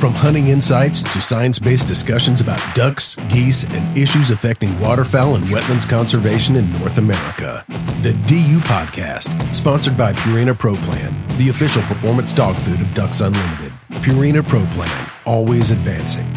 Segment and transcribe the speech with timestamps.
[0.00, 5.44] From hunting insights to science based discussions about ducks, geese, and issues affecting waterfowl and
[5.48, 7.62] wetlands conservation in North America.
[8.00, 13.20] The DU Podcast, sponsored by Purina Pro Plan, the official performance dog food of Ducks
[13.20, 13.72] Unlimited.
[14.00, 16.34] Purina Pro Plan, always advancing.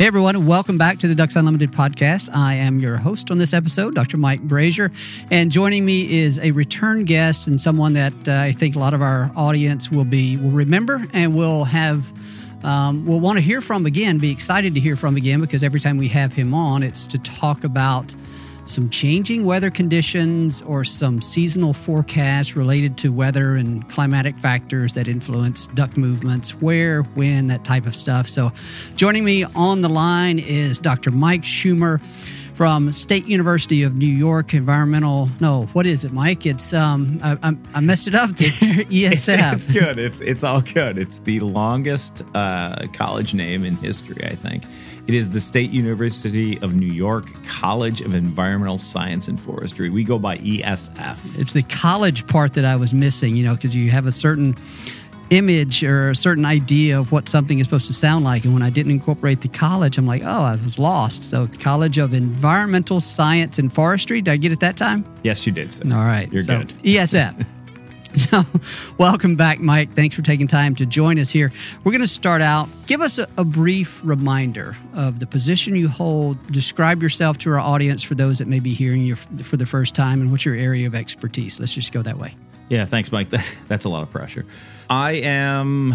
[0.00, 2.30] Hey everyone, welcome back to the Ducks Unlimited podcast.
[2.32, 4.16] I am your host on this episode, Dr.
[4.16, 4.90] Mike Brasher,
[5.30, 8.94] and joining me is a return guest and someone that uh, I think a lot
[8.94, 12.10] of our audience will be will remember and will have
[12.64, 15.80] um, will want to hear from again, be excited to hear from again because every
[15.80, 18.14] time we have him on, it's to talk about
[18.70, 25.08] some changing weather conditions or some seasonal forecasts related to weather and climatic factors that
[25.08, 28.28] influence duck movements, where, when, that type of stuff.
[28.28, 28.52] So,
[28.96, 31.10] joining me on the line is Dr.
[31.10, 32.00] Mike Schummer
[32.60, 35.30] from State University of New York Environmental.
[35.40, 36.44] No, what is it, Mike?
[36.44, 38.50] It's um, I, I, I messed it up there.
[38.50, 38.90] ESF.
[39.54, 39.98] It's, it's good.
[39.98, 40.98] It's it's all good.
[40.98, 44.64] It's the longest uh, college name in history, I think.
[45.10, 49.90] It is the State University of New York College of Environmental Science and Forestry.
[49.90, 51.36] We go by ESF.
[51.36, 54.54] It's the college part that I was missing, you know, because you have a certain
[55.30, 58.44] image or a certain idea of what something is supposed to sound like.
[58.44, 61.24] And when I didn't incorporate the college, I'm like, oh, I was lost.
[61.24, 64.22] So, College of Environmental Science and Forestry.
[64.22, 65.04] Did I get it that time?
[65.24, 65.72] Yes, you did.
[65.72, 65.92] Sir.
[65.92, 66.30] All right.
[66.30, 66.68] You're so, good.
[66.84, 67.44] ESF.
[68.16, 68.44] So,
[68.98, 69.94] welcome back, Mike.
[69.94, 71.52] Thanks for taking time to join us here.
[71.84, 72.68] We're going to start out.
[72.86, 76.44] Give us a, a, brief reminder of the position you hold.
[76.48, 79.94] Describe yourself to our audience for those that may be hearing you for the first
[79.94, 81.60] time, and what's your area of expertise.
[81.60, 82.34] Let's just go that way.
[82.68, 83.28] Yeah, thanks, Mike.
[83.30, 84.44] That, that's a lot of pressure.
[84.88, 85.94] I am,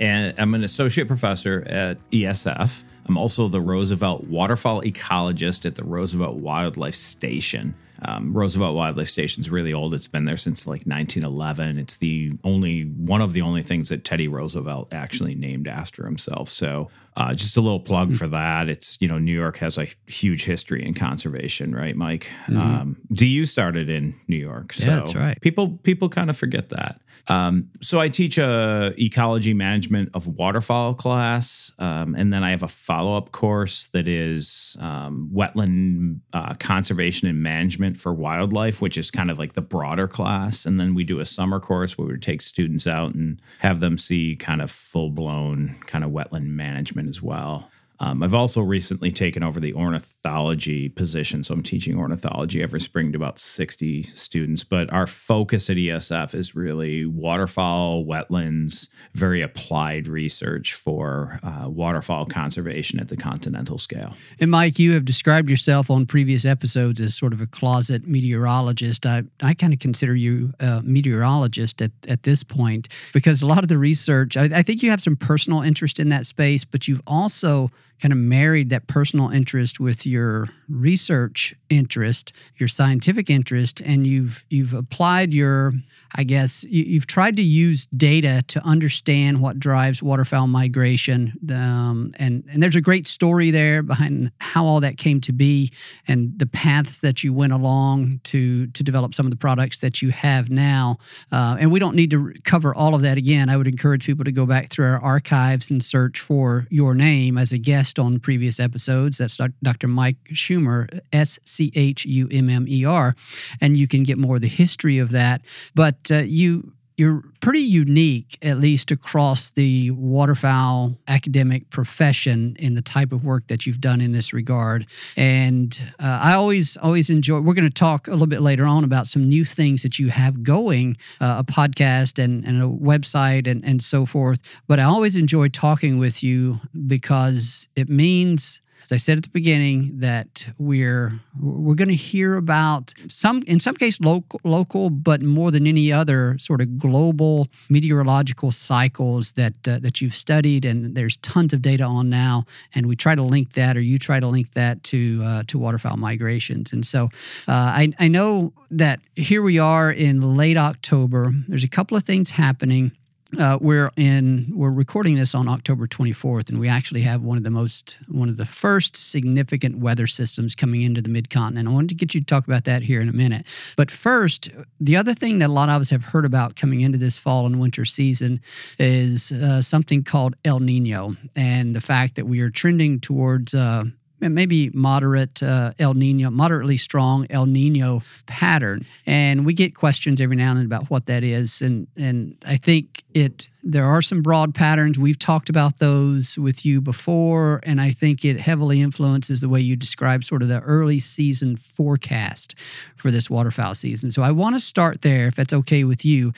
[0.00, 2.82] and I'm an associate professor at ESF.
[3.06, 7.76] I'm also the Roosevelt waterfowl ecologist at the Roosevelt Wildlife Station.
[8.02, 9.94] Um, Roosevelt Wildlife Station is really old.
[9.94, 11.78] It's been there since like 1911.
[11.78, 16.48] It's the only one of the only things that Teddy Roosevelt actually named after himself.
[16.48, 18.68] So, uh, just a little plug for that.
[18.68, 22.28] It's you know New York has a huge history in conservation, right, Mike?
[22.46, 22.58] Mm-hmm.
[22.58, 25.40] Um, DU started in New York, so yeah, that's right.
[25.40, 27.00] People people kind of forget that.
[27.28, 32.62] Um, so I teach a ecology management of waterfowl class, um, and then I have
[32.62, 38.96] a follow up course that is um, wetland uh, conservation and management for wildlife, which
[38.96, 40.64] is kind of like the broader class.
[40.64, 43.98] And then we do a summer course where we take students out and have them
[43.98, 47.70] see kind of full blown kind of wetland management as well.
[47.98, 51.42] Um, I've also recently taken over the ornithology position.
[51.42, 54.64] So I'm teaching ornithology every spring to about 60 students.
[54.64, 62.26] But our focus at ESF is really waterfowl, wetlands, very applied research for uh, waterfowl
[62.26, 64.14] conservation at the continental scale.
[64.40, 69.06] And Mike, you have described yourself on previous episodes as sort of a closet meteorologist.
[69.06, 73.62] I, I kind of consider you a meteorologist at, at this point because a lot
[73.62, 76.86] of the research, I, I think you have some personal interest in that space, but
[76.88, 77.70] you've also
[78.00, 84.44] kind of married that personal interest with your research interest, your scientific interest, and you've
[84.50, 85.72] you've applied your,
[86.14, 91.32] I guess, you, have tried to use data to understand what drives waterfowl migration.
[91.50, 95.72] Um, and and there's a great story there behind how all that came to be
[96.06, 100.02] and the paths that you went along to to develop some of the products that
[100.02, 100.98] you have now.
[101.32, 103.48] Uh, and we don't need to cover all of that again.
[103.48, 107.38] I would encourage people to go back through our archives and search for your name
[107.38, 109.18] as a guest on previous episodes.
[109.18, 109.88] That's Dr.
[109.88, 113.14] Mike Schummer, S C H U M M E R.
[113.60, 115.42] And you can get more of the history of that.
[115.74, 122.82] But uh, you you're pretty unique, at least across the waterfowl academic profession, in the
[122.82, 124.86] type of work that you've done in this regard.
[125.16, 127.40] And uh, I always, always enjoy.
[127.40, 130.08] We're going to talk a little bit later on about some new things that you
[130.08, 134.40] have going, uh, a podcast and, and a website and, and so forth.
[134.66, 139.30] But I always enjoy talking with you because it means as I said at the
[139.30, 145.24] beginning, that we're we're going to hear about some, in some case, local, local, but
[145.24, 150.94] more than any other, sort of global meteorological cycles that uh, that you've studied, and
[150.94, 152.44] there's tons of data on now.
[152.76, 155.58] And we try to link that, or you try to link that to uh, to
[155.58, 156.72] waterfowl migrations.
[156.72, 157.06] And so,
[157.48, 161.32] uh, I I know that here we are in late October.
[161.48, 162.92] There's a couple of things happening
[163.38, 167.42] uh, we're in we're recording this on October 24th, and we actually have one of
[167.42, 171.68] the most one of the first significant weather systems coming into the mid continent.
[171.68, 173.44] I wanted to get you to talk about that here in a minute.
[173.76, 176.98] But first, the other thing that a lot of us have heard about coming into
[176.98, 178.40] this fall and winter season
[178.78, 183.84] is uh, something called El Nino, and the fact that we are trending towards uh,
[184.20, 188.84] maybe moderate uh, El Nino, moderately strong El Nino pattern.
[189.06, 191.60] And we get questions every now and then about what that is.
[191.62, 194.96] And and I think it there are some broad patterns.
[194.98, 199.60] We've talked about those with you before, and I think it heavily influences the way
[199.60, 202.54] you describe sort of the early season forecast
[202.94, 204.12] for this waterfowl season.
[204.12, 206.32] So I want to start there, if that's okay with you.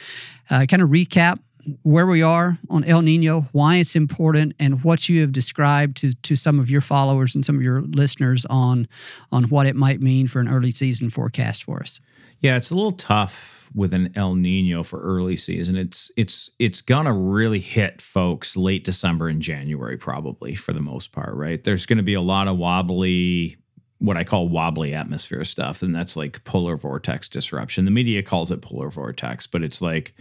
[0.50, 1.40] Uh, kind of recap
[1.82, 6.14] where we are on El Nino, why it's important, and what you have described to,
[6.14, 8.88] to some of your followers and some of your listeners on
[9.32, 12.00] on what it might mean for an early season forecast for us.
[12.40, 15.76] Yeah, it's a little tough with an El Nino for early season.
[15.76, 21.12] It's it's it's gonna really hit folks late December and January probably for the most
[21.12, 21.62] part, right?
[21.62, 23.56] There's to be a lot of wobbly
[23.98, 27.84] what I call wobbly atmosphere stuff, and that's like polar vortex disruption.
[27.84, 30.14] The media calls it polar vortex, but it's like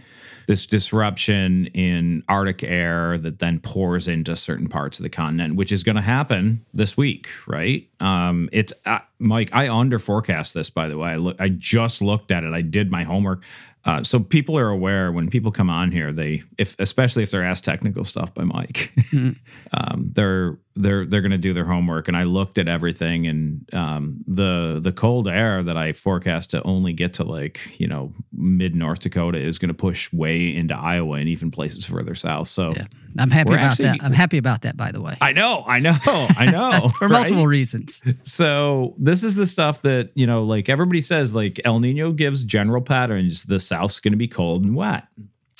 [0.48, 5.70] this disruption in Arctic air that then pours into certain parts of the continent, which
[5.70, 7.88] is going to happen this week, right?
[8.00, 9.50] Um, it's uh, Mike.
[9.52, 11.10] I under forecast this, by the way.
[11.10, 11.40] I look.
[11.40, 12.52] I just looked at it.
[12.52, 13.44] I did my homework.
[13.84, 17.44] Uh, so people are aware when people come on here, they if especially if they're
[17.44, 19.30] asked technical stuff by Mike, mm-hmm.
[19.72, 22.08] um, they're they're they're going to do their homework.
[22.08, 26.62] And I looked at everything, and um, the the cold air that I forecast to
[26.62, 30.76] only get to like you know mid North Dakota is going to push way into
[30.76, 32.48] Iowa and even places further south.
[32.48, 32.84] So yeah.
[33.18, 34.04] I'm happy about actually, that.
[34.04, 34.76] I'm happy about that.
[34.76, 37.18] By the way, I know, I know, I know, for right?
[37.18, 38.02] multiple reasons.
[38.22, 42.44] So this is the stuff that you know, like everybody says, like El Nino gives
[42.44, 43.44] general patterns.
[43.44, 45.04] The South's going to be cold and wet.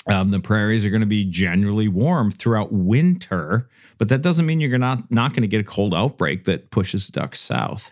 [0.07, 4.59] Um, the prairies are going to be generally warm throughout winter, but that doesn't mean
[4.59, 7.91] you're not not going to get a cold outbreak that pushes ducks south.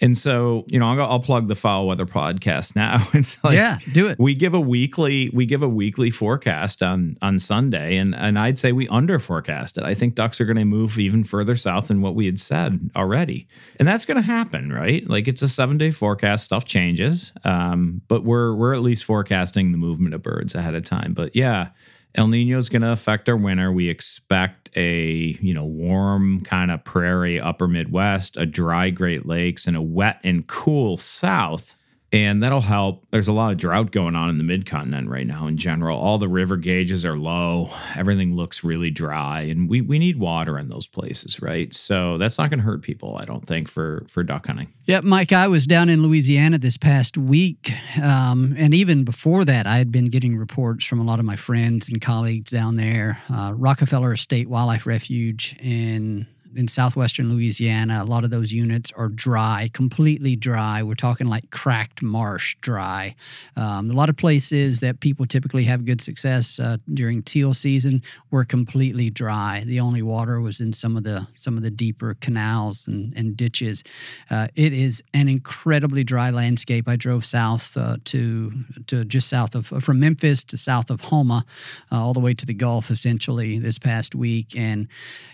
[0.00, 3.08] And so, you know, I'll, I'll plug the Fowl Weather podcast now.
[3.14, 4.18] it's like, yeah, do it.
[4.18, 8.58] We give a weekly, we give a weekly forecast on on Sunday, and and I'd
[8.58, 9.84] say we under forecast it.
[9.84, 12.90] I think ducks are going to move even further south than what we had said
[12.94, 13.48] already,
[13.78, 15.08] and that's going to happen, right?
[15.08, 16.44] Like it's a seven day forecast.
[16.44, 20.84] Stuff changes, um, but we're we're at least forecasting the movement of birds ahead of
[20.84, 21.14] time.
[21.14, 21.68] But yeah
[22.16, 23.70] El Nino is going to affect our winter.
[23.70, 29.66] We expect a you know warm kind of prairie upper Midwest, a dry Great Lakes,
[29.66, 31.76] and a wet and cool South
[32.16, 33.04] and that'll help.
[33.10, 35.98] There's a lot of drought going on in the mid continent right now in general.
[35.98, 40.58] All the river gauges are low, everything looks really dry, and we, we need water
[40.58, 41.74] in those places, right?
[41.74, 44.72] So that's not going to hurt people, I don't think, for, for duck hunting.
[44.86, 47.70] Yep, Mike, I was down in Louisiana this past week.
[48.02, 51.36] Um, and even before that, I had been getting reports from a lot of my
[51.36, 53.20] friends and colleagues down there.
[53.28, 59.08] Uh, Rockefeller State Wildlife Refuge in in southwestern Louisiana, a lot of those units are
[59.08, 60.82] dry, completely dry.
[60.82, 63.14] We're talking like cracked marsh dry.
[63.56, 68.02] Um, a lot of places that people typically have good success uh, during teal season
[68.30, 69.64] were completely dry.
[69.66, 73.36] The only water was in some of the some of the deeper canals and, and
[73.36, 73.84] ditches.
[74.30, 76.88] Uh, it is an incredibly dry landscape.
[76.88, 78.52] I drove south uh, to
[78.86, 81.44] to just south of from Memphis to south of Houma,
[81.92, 84.88] uh, all the way to the Gulf essentially this past week, and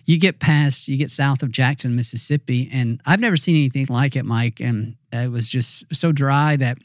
[0.07, 4.17] you get past you get south of Jackson, Mississippi, and I've never seen anything like
[4.17, 4.61] it, Mike.
[4.61, 6.79] And it was just so dry that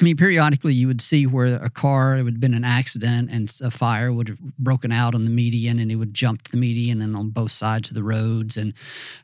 [0.00, 3.30] I mean, periodically you would see where a car, it would have been an accident
[3.30, 6.50] and a fire would have broken out on the median and it would jump to
[6.50, 8.56] the median and on both sides of the roads.
[8.56, 8.74] And,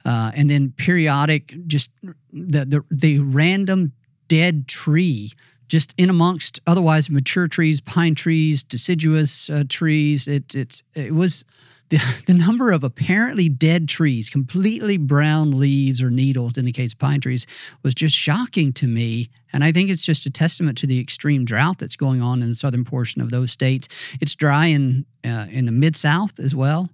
[0.05, 1.90] uh, and then periodic, just
[2.33, 3.93] the, the, the random
[4.29, 5.33] dead tree
[5.67, 10.29] just in amongst otherwise mature trees, pine trees, deciduous uh, trees.
[10.29, 11.45] It, it, it was
[11.90, 17.47] the, the number of apparently dead trees, completely brown leaves or needles indicates pine trees,
[17.82, 19.28] was just shocking to me.
[19.52, 22.49] And I think it's just a testament to the extreme drought that's going on in
[22.49, 23.88] the southern portion of those states.
[24.20, 26.88] It's dry in uh, in the mid South as well,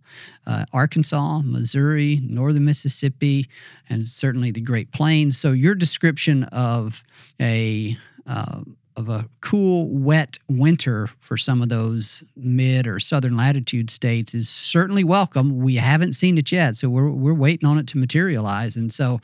[0.47, 3.49] uh, Arkansas, Missouri, northern Mississippi,
[3.89, 5.39] and certainly the Great Plains.
[5.39, 7.05] So your description of
[7.41, 8.63] a uh,
[8.97, 14.49] of a cool, wet winter for some of those mid or southern latitude states is
[14.49, 15.59] certainly welcome.
[15.59, 18.77] We haven't seen it yet, so we're we're waiting on it to materialize.
[18.77, 19.21] And so,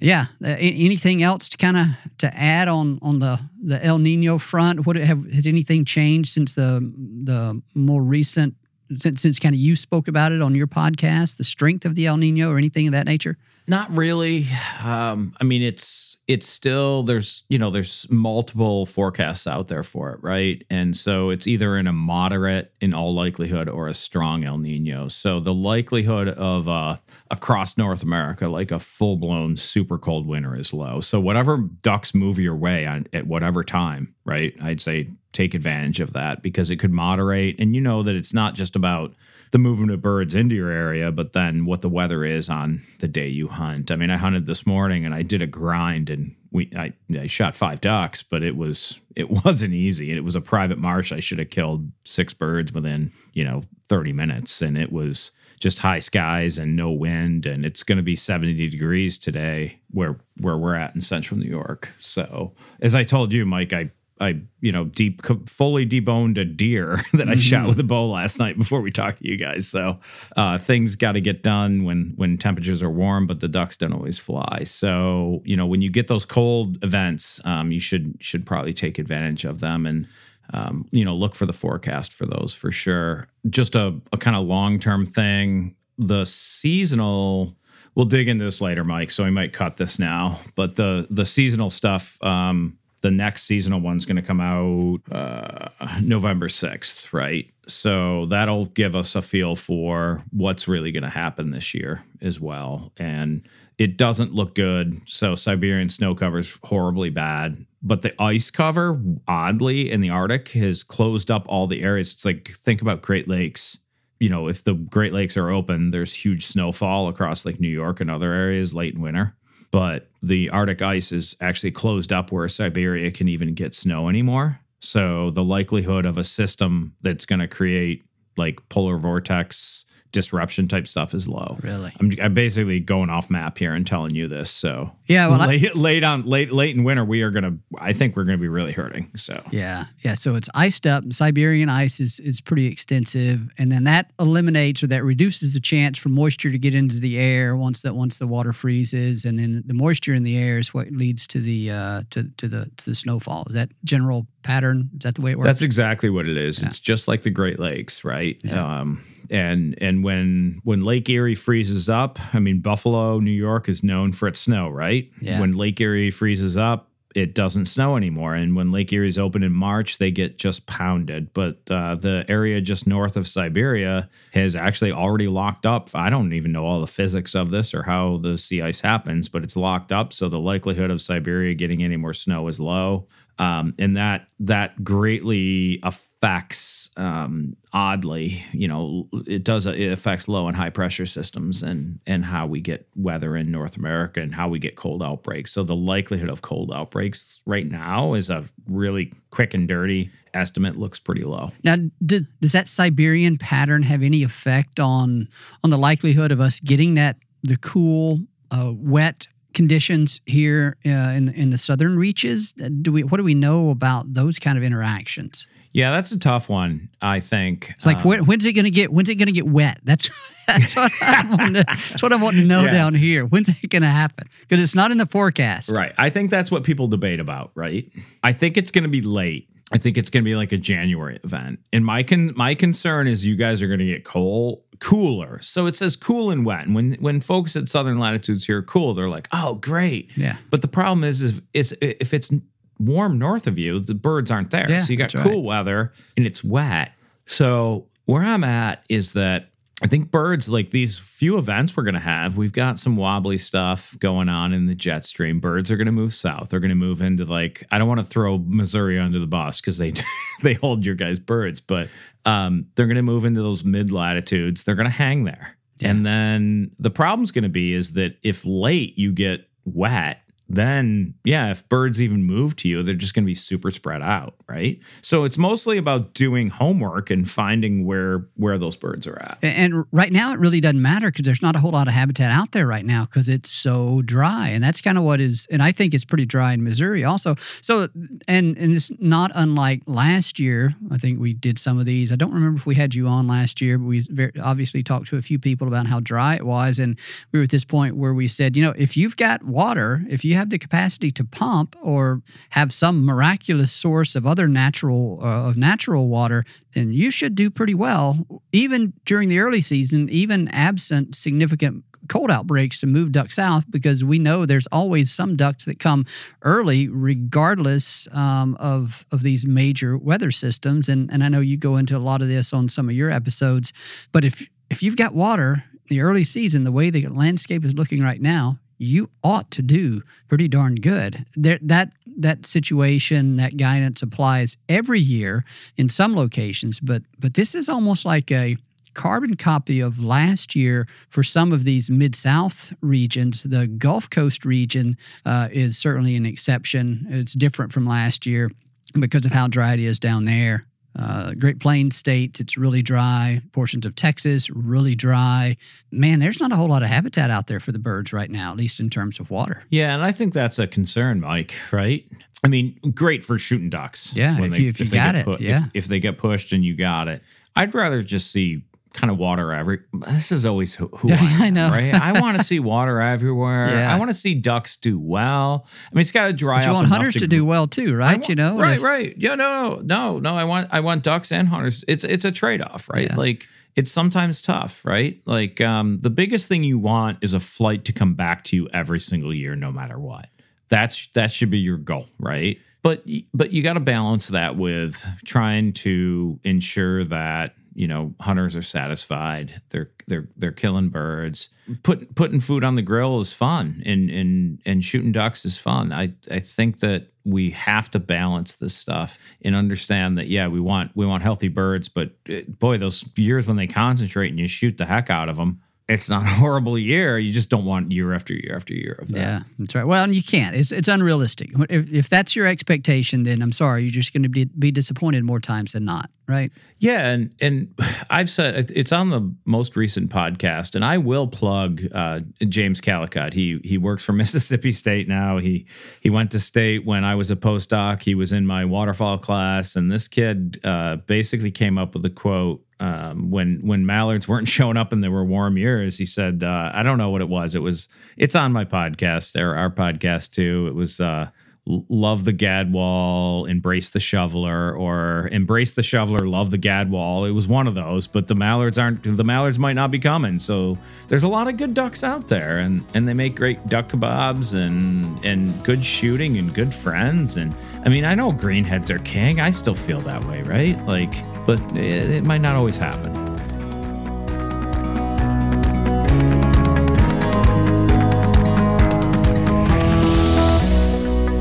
[0.00, 1.86] yeah, uh, anything else to kind of
[2.18, 4.86] to add on on the the El Nino front?
[4.86, 6.80] What have has anything changed since the
[7.24, 8.54] the more recent
[8.96, 12.06] since since kind of you spoke about it on your podcast, the strength of the
[12.06, 13.36] El Nino or anything of that nature?
[13.70, 14.48] Not really.
[14.82, 20.10] Um, I mean, it's it's still there's you know there's multiple forecasts out there for
[20.10, 20.60] it, right?
[20.68, 25.06] And so it's either in a moderate, in all likelihood, or a strong El Nino.
[25.06, 26.96] So the likelihood of uh,
[27.30, 31.00] across North America, like a full blown super cold winter, is low.
[31.00, 34.52] So whatever ducks move your way on, at whatever time, right?
[34.60, 38.34] I'd say take advantage of that because it could moderate, and you know that it's
[38.34, 39.14] not just about
[39.50, 43.08] the movement of birds into your area, but then what the weather is on the
[43.08, 43.90] day you hunt.
[43.90, 47.26] I mean, I hunted this morning and I did a grind and we I, I
[47.26, 50.10] shot five ducks, but it was it wasn't easy.
[50.10, 51.12] And it was a private marsh.
[51.12, 54.62] I should have killed six birds within, you know, 30 minutes.
[54.62, 58.70] And it was just high skies and no wind and it's going to be 70
[58.70, 63.44] degrees today where where we're at in central new york so as i told you
[63.44, 63.90] mike i
[64.20, 67.40] I, you know, deep fully deboned a deer that I mm-hmm.
[67.40, 69.68] shot with a bow last night before we talked to you guys.
[69.68, 69.98] So
[70.36, 73.92] uh, things got to get done when when temperatures are warm, but the ducks don't
[73.92, 74.64] always fly.
[74.64, 78.98] So you know, when you get those cold events, um, you should should probably take
[78.98, 80.06] advantage of them and.
[80.52, 83.28] Um, you know, look for the forecast for those for sure.
[83.48, 85.76] Just a, a kind of long term thing.
[85.96, 87.56] The seasonal
[87.94, 89.10] we'll dig into this later, Mike.
[89.10, 90.40] So we might cut this now.
[90.54, 95.68] But the the seasonal stuff, um, the next seasonal one's going to come out uh,
[96.02, 97.50] November 6th, right?
[97.66, 102.40] So that'll give us a feel for what's really going to happen this year as
[102.40, 102.92] well.
[102.98, 103.46] And
[103.78, 105.00] it doesn't look good.
[105.08, 110.50] So Siberian snow cover is horribly bad, but the ice cover, oddly, in the Arctic
[110.50, 112.12] has closed up all the areas.
[112.12, 113.78] It's like think about Great Lakes.
[114.18, 118.00] You know, if the Great Lakes are open, there's huge snowfall across like New York
[118.00, 119.34] and other areas late in winter
[119.70, 124.60] but the Arctic ice is actually closed up where Siberia can even get snow anymore.
[124.80, 128.04] So the likelihood of a system that's going to create
[128.36, 131.58] like polar vortex disruption type stuff is low.
[131.62, 134.50] Really, I'm, I'm, basically going off map here and telling you this.
[134.50, 137.56] So yeah, well, late, I, late on late late in winter, we are gonna.
[137.78, 139.10] I think we're gonna be really hurting.
[139.16, 140.14] So yeah, yeah.
[140.14, 141.04] So it's iced up.
[141.12, 145.98] Siberian ice is is pretty extensive, and then that eliminates or that reduces the chance
[145.98, 149.62] for moisture to get into the air once that once the water freezes, and then
[149.66, 152.86] the moisture in the air is what leads to the uh, to to the to
[152.86, 153.44] the snowfall.
[153.48, 154.90] Is that general pattern?
[154.94, 155.46] Is that the way it works?
[155.46, 156.60] That's exactly what it is.
[156.60, 156.68] Yeah.
[156.68, 158.40] It's just like the Great Lakes, right?
[158.44, 158.80] Yeah.
[158.80, 163.82] Um, and and when when Lake Erie freezes up, I mean Buffalo, New York is
[163.82, 165.10] known for its snow, right?
[165.20, 165.40] Yeah.
[165.40, 168.34] When Lake Erie freezes up, it doesn't snow anymore.
[168.34, 171.32] And when Lake Erie is open in March, they get just pounded.
[171.34, 175.90] But uh, the area just north of Siberia has actually already locked up.
[175.94, 179.28] I don't even know all the physics of this or how the sea ice happens,
[179.28, 180.12] but it's locked up.
[180.12, 183.08] So the likelihood of Siberia getting any more snow is low
[183.40, 190.46] um, and that that greatly affects um, oddly you know it does it affects low
[190.46, 194.48] and high pressure systems and and how we get weather in north america and how
[194.48, 195.52] we get cold outbreaks.
[195.52, 200.76] So the likelihood of cold outbreaks right now is a really quick and dirty estimate
[200.76, 201.50] looks pretty low.
[201.64, 205.28] Now do, does that siberian pattern have any effect on
[205.64, 208.20] on the likelihood of us getting that the cool
[208.50, 212.52] uh, wet conditions here uh, in in the southern reaches?
[212.52, 215.46] Do we what do we know about those kind of interactions?
[215.72, 216.88] Yeah, that's a tough one.
[217.00, 219.32] I think it's like um, when, when's it going to get when's it going to
[219.32, 219.80] get wet?
[219.84, 220.10] That's
[220.46, 222.72] that's what I want to, that's what I want to know yeah.
[222.72, 223.24] down here.
[223.24, 224.28] When's it going to happen?
[224.40, 225.70] Because it's not in the forecast.
[225.70, 225.92] Right.
[225.96, 227.52] I think that's what people debate about.
[227.54, 227.90] Right.
[228.24, 229.48] I think it's going to be late.
[229.72, 231.60] I think it's going to be like a January event.
[231.72, 235.40] And my con- my concern is you guys are going to get cold cooler.
[235.42, 236.66] So it says cool and wet.
[236.66, 240.36] And when when folks at southern latitudes hear cool, they're like, "Oh, great." Yeah.
[240.50, 242.32] But the problem is, is, is if it's
[242.78, 244.68] warm north of you, the birds aren't there.
[244.68, 245.44] Yeah, so you got cool right.
[245.44, 246.92] weather and it's wet.
[247.26, 249.49] So where I'm at is that
[249.82, 253.38] I think birds, like these few events we're going to have, we've got some wobbly
[253.38, 255.40] stuff going on in the jet stream.
[255.40, 256.50] Birds are going to move south.
[256.50, 259.60] They're going to move into like I don't want to throw Missouri under the bus
[259.60, 259.94] because they
[260.42, 261.88] they hold your guys' birds, but
[262.26, 264.64] um, they're going to move into those mid latitudes.
[264.64, 265.90] They're going to hang there, yeah.
[265.90, 271.14] and then the problem's going to be is that if late you get wet then
[271.24, 274.34] yeah, if birds even move to you, they're just going to be super spread out,
[274.48, 274.80] right?
[275.00, 279.38] So it's mostly about doing homework and finding where where those birds are at.
[279.42, 282.32] And right now, it really doesn't matter because there's not a whole lot of habitat
[282.32, 285.46] out there right now because it's so dry, and that's kind of what is.
[285.52, 287.36] And I think it's pretty dry in Missouri also.
[287.60, 287.88] So
[288.26, 290.74] and and it's not unlike last year.
[290.90, 292.10] I think we did some of these.
[292.10, 295.06] I don't remember if we had you on last year, but we very, obviously talked
[295.08, 296.98] to a few people about how dry it was, and
[297.30, 300.24] we were at this point where we said, you know, if you've got water, if
[300.24, 305.48] you have the capacity to pump or have some miraculous source of other natural uh,
[305.48, 306.44] of natural water,
[306.74, 312.30] then you should do pretty well, even during the early season, even absent significant cold
[312.30, 316.04] outbreaks to move ducks south because we know there's always some ducks that come
[316.42, 320.88] early regardless um, of of these major weather systems.
[320.88, 323.10] And and I know you go into a lot of this on some of your
[323.10, 323.72] episodes
[324.12, 328.02] but if if you've got water the early season the way the landscape is looking
[328.02, 331.26] right now you ought to do pretty darn good.
[331.36, 335.44] There, that that situation, that guidance applies every year
[335.76, 338.56] in some locations, but but this is almost like a
[338.94, 343.42] carbon copy of last year for some of these mid South regions.
[343.42, 344.96] The Gulf Coast region
[345.26, 347.06] uh, is certainly an exception.
[347.10, 348.50] It's different from last year
[348.98, 350.66] because of how dry it is down there.
[350.98, 353.40] Uh, Great Plains states it's really dry.
[353.52, 355.56] Portions of Texas really dry.
[355.90, 358.50] Man, there's not a whole lot of habitat out there for the birds right now,
[358.50, 359.64] at least in terms of water.
[359.70, 361.54] Yeah, and I think that's a concern, Mike.
[361.70, 362.06] Right?
[362.42, 364.14] I mean, great for shooting ducks.
[364.14, 365.24] Yeah, if, they, you, if, if you got it.
[365.24, 367.22] Pu- yeah, if, if they get pushed and you got it,
[367.54, 369.80] I'd rather just see kind of water every.
[369.92, 371.94] This is always who, who yeah, I, am, I, know, right?
[371.94, 373.70] I want to see water everywhere.
[373.70, 373.94] Yeah.
[373.94, 375.66] I want to see ducks do well.
[375.90, 377.94] I mean, it's got to dry but you want hunters to, to, do well too,
[377.94, 378.12] right?
[378.12, 379.14] Want, you know, right, if, right.
[379.16, 380.34] Yeah, no, no, no.
[380.34, 381.84] I want, I want ducks and hunters.
[381.86, 383.08] It's, it's a trade off, right?
[383.08, 383.16] Yeah.
[383.16, 385.20] Like it's sometimes tough, right?
[385.26, 388.68] Like um, the biggest thing you want is a flight to come back to you
[388.72, 390.28] every single year, no matter what.
[390.68, 392.58] That's that should be your goal, right?
[392.82, 393.04] But
[393.34, 398.62] but you got to balance that with trying to ensure that you know hunters are
[398.62, 399.60] satisfied.
[399.70, 401.48] They're they're they're killing birds.
[401.82, 405.92] Put putting food on the grill is fun and and and shooting ducks is fun.
[405.92, 410.60] I i think that we have to balance this stuff and understand that yeah we
[410.60, 414.48] want we want healthy birds but eh, boy those years when they concentrate and you
[414.48, 417.18] shoot the heck out of them it's not a horrible year.
[417.18, 419.18] You just don't want year after year after year of that.
[419.18, 419.84] Yeah, that's right.
[419.84, 420.54] Well, and you can't.
[420.54, 421.50] It's it's unrealistic.
[421.68, 425.24] If, if that's your expectation, then I'm sorry, you're just going to be, be disappointed
[425.24, 426.52] more times than not, right?
[426.78, 427.74] Yeah, and and
[428.08, 433.34] I've said it's on the most recent podcast, and I will plug uh, James Callicutt.
[433.34, 435.38] He he works for Mississippi State now.
[435.38, 435.66] He
[436.00, 438.02] he went to state when I was a postdoc.
[438.02, 442.10] He was in my waterfowl class, and this kid uh, basically came up with a
[442.10, 446.42] quote um, when when mallards weren't showing up and there were warm years, he said,
[446.42, 447.54] uh, "I don't know what it was.
[447.54, 450.66] It was it's on my podcast or our podcast too.
[450.68, 451.30] It was uh,
[451.66, 457.28] love the gadwall, embrace the shoveler, or embrace the shoveler, love the gadwall.
[457.28, 459.02] It was one of those, but the mallards aren't.
[459.02, 460.38] The mallards might not be coming.
[460.38, 463.90] So there's a lot of good ducks out there, and and they make great duck
[463.90, 467.36] kebabs and and good shooting and good friends.
[467.36, 469.40] And I mean, I know greenheads are king.
[469.40, 470.78] I still feel that way, right?
[470.86, 471.12] Like,
[471.50, 473.10] but it, might not always happen.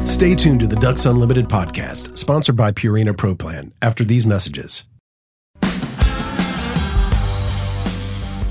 [0.04, 4.88] Stay tuned to the Ducks Unlimited podcast, sponsored by Purina Pro Plan, after these messages.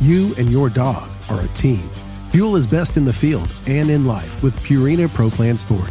[0.00, 1.90] You and your dog are a team.
[2.30, 5.90] Fuel is best in the field and in life with Purina Pro Plan Sport.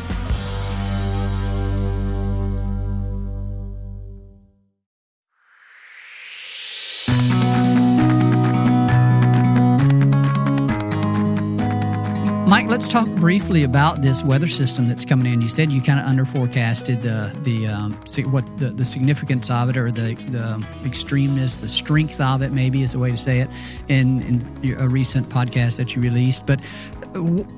[12.81, 15.39] let's talk briefly about this weather system that's coming in.
[15.39, 17.93] You said you kind of under forecasted the the um,
[18.31, 22.81] what the, the significance of it, or the the extremeness, the strength of it, maybe
[22.81, 23.49] is a way to say it,
[23.87, 26.47] in, in a recent podcast that you released.
[26.47, 26.59] But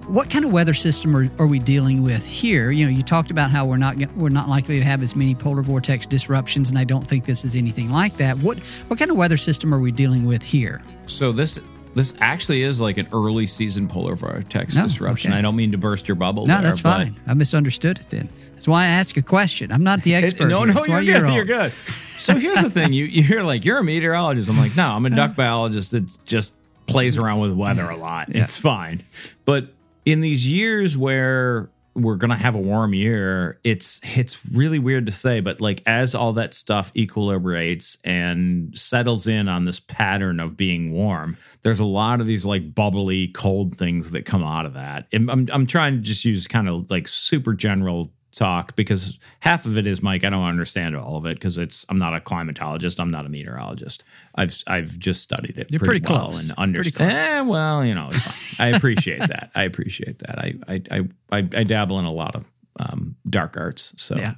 [0.07, 2.71] what kind of weather system are, are we dealing with here?
[2.71, 5.35] You know, you talked about how we're not we're not likely to have as many
[5.35, 8.37] polar vortex disruptions, and I don't think this is anything like that.
[8.39, 8.59] What
[8.89, 10.81] what kind of weather system are we dealing with here?
[11.07, 11.61] So this
[11.95, 15.31] this actually is like an early season polar vortex No, disruption.
[15.31, 15.39] okay.
[15.39, 16.45] I don't mean to burst your bubble.
[16.47, 17.19] No, there, that's but- fine.
[17.27, 18.29] I misunderstood it then.
[18.53, 19.71] That's why I ask a question.
[19.71, 20.47] I'm not the It- expert.
[20.47, 20.67] no, here.
[20.67, 21.23] no, That's why you're good.
[21.25, 21.33] on.
[21.33, 21.73] You're good.
[22.17, 24.49] So here's the thing: you you're like you're a meteorologist.
[24.49, 25.15] I'm like, no, I'm a Uh-huh.
[25.27, 26.53] duck biologist that just
[26.85, 28.29] plays around with weather a lot.
[28.33, 28.43] Yeah.
[28.43, 29.03] It's fine.
[29.45, 29.73] But
[30.05, 35.11] in these years where we're gonna have a warm year, it's it's really weird to
[35.11, 40.57] say, but like as all that stuff equilibrates and settles in on this pattern of
[40.57, 44.73] being warm, there's a lot of these like bubbly cold things that come out of
[44.73, 45.07] that.
[45.11, 49.65] And I'm I'm trying to just use kind of like super general talk because half
[49.65, 50.23] of it is Mike.
[50.23, 52.99] I don't understand all of it because it's I'm not a climatologist.
[52.99, 54.03] I'm not a meteorologist.
[54.35, 56.49] I've I've just studied it You're pretty, pretty well close.
[56.49, 57.11] and understand.
[57.11, 58.73] Eh, well, you know, it's fine.
[58.73, 59.51] I appreciate that.
[59.55, 60.39] I appreciate that.
[60.39, 60.99] I I I
[61.31, 62.43] I, I dabble in a lot of
[62.79, 64.33] um, dark arts, so Yeah.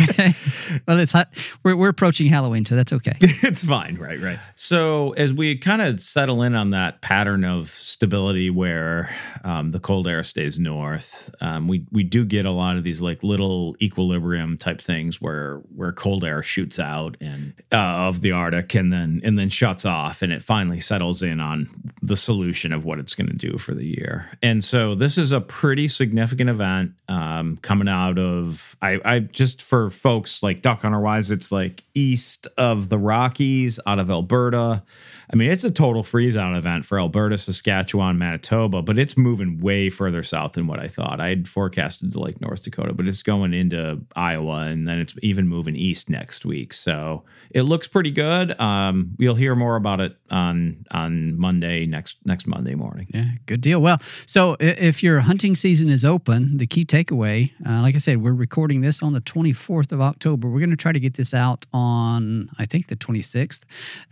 [0.00, 0.34] okay.
[0.86, 1.28] Well, it's hot.
[1.64, 3.16] We're, we're approaching Halloween, so that's okay.
[3.20, 3.96] it's fine.
[3.98, 4.38] Right, right.
[4.54, 9.80] So as we kind of settle in on that pattern of stability where um, the
[9.80, 13.76] cold air stays north, um, we we do get a lot of these like little
[13.82, 17.76] equilibrium type things where where cold air shoots out and uh,
[18.08, 21.68] of the Arctic and then and then shuts off and it finally settles in on
[22.08, 24.30] the solution of what it's going to do for the year.
[24.42, 29.62] And so this is a pretty significant event um, coming out of I, I just
[29.62, 34.82] for folks like Duck Hunter wise, it's like east of the Rockies, out of Alberta.
[35.30, 39.60] I mean, it's a total freeze out event for Alberta, Saskatchewan, Manitoba, but it's moving
[39.60, 41.20] way further south than what I thought.
[41.20, 45.14] I had forecasted to like North Dakota, but it's going into Iowa and then it's
[45.22, 46.72] even moving east next week.
[46.72, 48.58] So it looks pretty good.
[48.58, 53.08] Um, you'll hear more about it on on Monday next next Monday morning.
[53.12, 53.82] Yeah, good deal.
[53.82, 58.22] Well, so if your hunting season is open, the key takeaway, uh, like I said,
[58.22, 60.48] we're recording this on the 24th of October.
[60.48, 63.60] We're going to try to get this out on, I think, the 26th.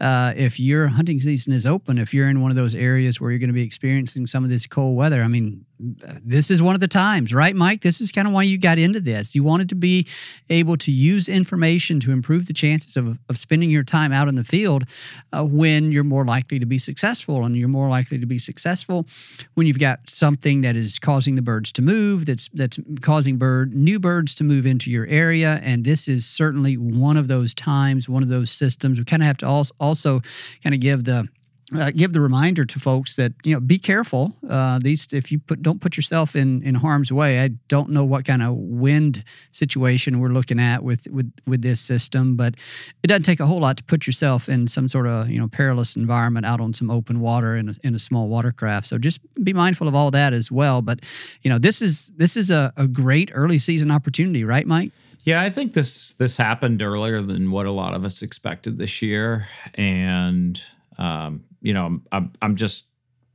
[0.00, 3.30] Uh, if your hunting season is open, if you're in one of those areas where
[3.30, 6.74] you're going to be experiencing some of this cold weather, I mean, this is one
[6.74, 7.82] of the times, right, Mike?
[7.82, 9.34] This is kind of why you got into this.
[9.34, 10.06] You wanted to be
[10.48, 14.36] able to use information to improve the chances of, of spending your time out in
[14.36, 14.84] the field
[15.32, 17.44] uh, when you're more likely to be successful.
[17.44, 19.06] And you're more likely to be successful
[19.54, 23.74] when you've got something that is causing the birds to move, that's that's causing bird
[23.74, 25.60] new birds to move into your area.
[25.62, 28.98] And this is certainly one of those times, one of those systems.
[28.98, 30.20] We kind of have to also, also
[30.62, 31.28] kind of give the
[31.74, 34.36] uh, give the reminder to folks that you know be careful.
[34.48, 37.40] Uh, these if you put don't put yourself in in harm's way.
[37.40, 41.80] I don't know what kind of wind situation we're looking at with with with this
[41.80, 42.54] system, but
[43.02, 45.48] it doesn't take a whole lot to put yourself in some sort of you know
[45.48, 48.86] perilous environment out on some open water in a, in a small watercraft.
[48.86, 50.82] So just be mindful of all that as well.
[50.82, 51.00] But
[51.42, 54.92] you know this is this is a, a great early season opportunity, right, Mike?
[55.24, 59.02] Yeah, I think this this happened earlier than what a lot of us expected this
[59.02, 60.62] year, and
[60.98, 62.86] um, you know, I'm- I'm just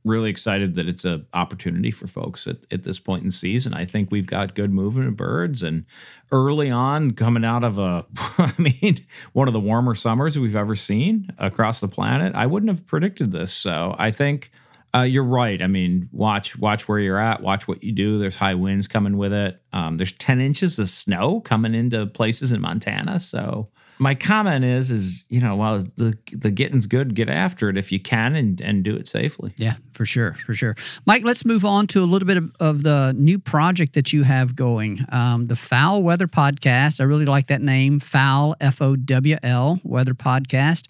[0.04, 3.72] really excited that it's an opportunity for folks at, at this point in season.
[3.72, 5.84] I think we've got good movement of birds, and
[6.32, 8.04] early on, coming out of a,
[8.38, 12.34] I mean, one of the warmer summers we've ever seen across the planet.
[12.34, 14.50] I wouldn't have predicted this, so I think.
[14.94, 15.62] Uh, you're right.
[15.62, 17.40] I mean, watch watch where you're at.
[17.42, 18.18] Watch what you do.
[18.18, 19.58] There's high winds coming with it.
[19.72, 23.18] Um, there's 10 inches of snow coming into places in Montana.
[23.18, 23.70] So
[24.02, 27.92] my comment is, is you know, while the the getting's good, get after it if
[27.92, 29.54] you can and and do it safely.
[29.56, 30.74] Yeah, for sure, for sure.
[31.06, 34.22] Mike, let's move on to a little bit of, of the new project that you
[34.24, 37.00] have going, um, the Fowl Weather Podcast.
[37.00, 40.88] I really like that name, Fowl F O W L Weather Podcast.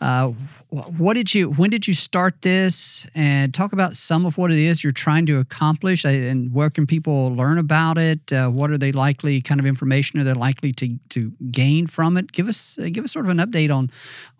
[0.00, 0.32] Uh,
[0.70, 1.50] what did you?
[1.50, 3.06] When did you start this?
[3.14, 6.70] And talk about some of what it is you're trying to accomplish, uh, and where
[6.70, 8.32] can people learn about it?
[8.32, 12.16] Uh, what are they likely kind of information are they likely to to gain from
[12.16, 12.32] it?
[12.32, 13.90] Give us uh, give us sort of an update on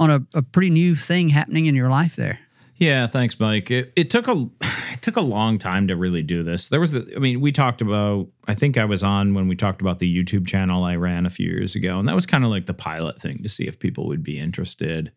[0.01, 2.41] on a, a pretty new thing happening in your life there.
[2.77, 3.71] Yeah, thanks, Mike.
[3.71, 4.49] It, it took a
[4.93, 6.69] it took a long time to really do this.
[6.69, 8.29] There was, a, I mean, we talked about.
[8.47, 11.31] I think I was on when we talked about the YouTube channel I ran a
[11.31, 13.79] few years ago, and that was kind of like the pilot thing to see if
[13.79, 15.13] people would be interested.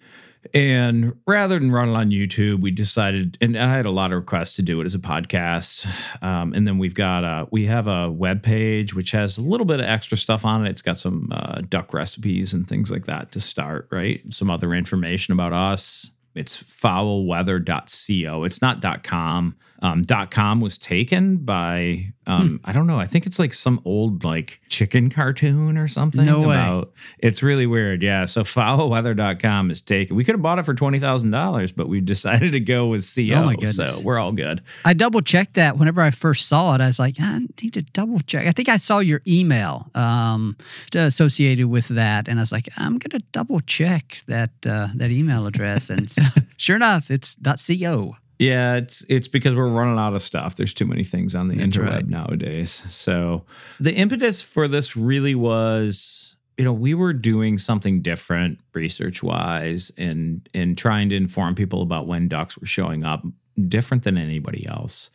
[0.53, 4.17] And rather than run it on YouTube, we decided, and I had a lot of
[4.17, 5.87] requests to do it as a podcast.
[6.23, 9.65] Um, and then we've got a, we have a web page which has a little
[9.65, 10.69] bit of extra stuff on it.
[10.69, 14.21] It's got some uh, duck recipes and things like that to start, right?
[14.31, 16.11] Some other information about us.
[16.37, 18.43] It's fowlweather.co.
[18.43, 19.55] It's not .com.
[19.81, 22.99] um, .com was taken by um, I don't know.
[22.99, 26.25] I think it's like some old like chicken cartoon or something.
[26.25, 26.83] No way.
[27.19, 28.03] It's really weird.
[28.03, 28.25] Yeah.
[28.25, 30.15] So fowlweather.com is taken.
[30.15, 33.09] We could have bought it for twenty thousand dollars, but we decided to go with
[33.15, 33.35] CO.
[33.35, 33.97] Oh my goodness.
[33.97, 34.61] So we're all good.
[34.83, 36.81] I double checked that whenever I first saw it.
[36.81, 38.45] I was like, I need to double check.
[38.45, 40.57] I think I saw your email um,
[40.93, 45.47] associated with that, and I was like, I'm gonna double check that uh, that email
[45.47, 45.89] address.
[45.89, 46.23] And so,
[46.57, 48.17] sure enough, it's .co.
[48.39, 50.55] Yeah, it's it's because we're running out of stuff.
[50.55, 52.07] There's too many things on the That's interweb right.
[52.07, 52.71] nowadays.
[52.89, 53.45] So
[53.79, 59.91] the impetus for this really was, you know, we were doing something different research wise
[59.97, 63.23] and and trying to inform people about when ducks were showing up
[63.67, 65.09] different than anybody else.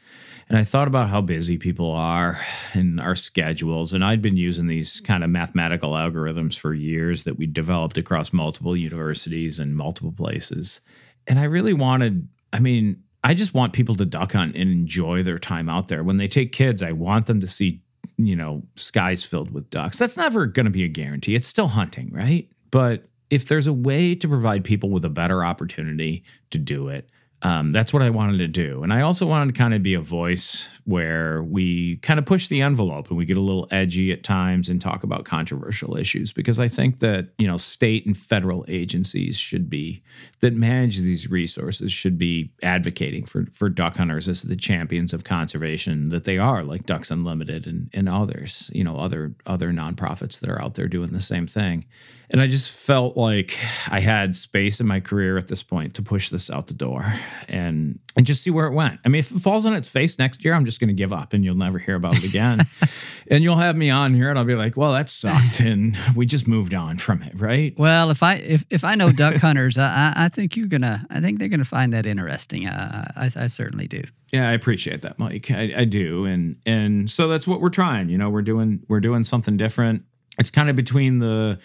[0.49, 3.93] And I thought about how busy people are and our schedules.
[3.93, 8.33] And I'd been using these kind of mathematical algorithms for years that we developed across
[8.33, 10.81] multiple universities and multiple places.
[11.29, 15.23] And I really wanted, I mean, I just want people to duck hunt and enjoy
[15.23, 16.03] their time out there.
[16.03, 17.83] When they take kids, I want them to see,
[18.17, 19.99] you know, skies filled with ducks.
[19.99, 21.35] That's never going to be a guarantee.
[21.35, 22.49] It's still hunting, right?
[22.71, 27.09] But if there's a way to provide people with a better opportunity to do it,
[27.43, 28.85] um, that's what I wanted to do.
[28.85, 32.47] And I also wanted to kind of be a voice where we kind of push
[32.47, 36.33] the envelope and we get a little edgy at times and talk about controversial issues
[36.33, 40.03] because I think that, you know, state and federal agencies should be
[40.41, 45.25] that manage these resources should be advocating for for duck hunters as the champions of
[45.25, 50.39] conservation that they are, like Ducks Unlimited and, and others, you know, other other nonprofits
[50.41, 51.87] that are out there doing the same thing.
[52.31, 56.03] And I just felt like I had space in my career at this point to
[56.03, 57.13] push this out the door
[57.49, 59.01] and and just see where it went.
[59.05, 61.13] I mean, if it falls on its face next year, I'm just going to give
[61.13, 62.67] up and you'll never hear about it again.
[63.31, 66.27] and you'll have me on here and I'll be like, "Well, that sucked," and we
[66.27, 67.75] just moved on from it, right?
[67.79, 71.07] Well, if I if, if I know duck hunters, I, I I think you're gonna
[71.11, 72.67] I think they're gonna find that interesting.
[72.67, 74.03] Uh, I I certainly do.
[74.33, 75.51] Yeah, I appreciate that, Mike.
[75.51, 78.09] I, I do, and and so that's what we're trying.
[78.09, 80.05] You know, we're doing we're doing something different.
[80.39, 81.59] It's kind of between the,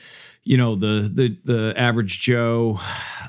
[0.47, 2.79] you know, the the the average Joe